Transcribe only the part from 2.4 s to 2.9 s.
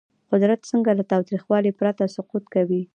کوي؟